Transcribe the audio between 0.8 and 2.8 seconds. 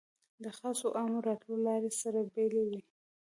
او عامو راتلو لارې سره بېلې وې.